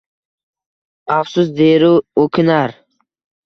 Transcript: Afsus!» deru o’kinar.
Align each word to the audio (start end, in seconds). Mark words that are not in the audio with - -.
Afsus!» 1.17 1.47
deru 1.61 1.93
o’kinar. 2.27 2.69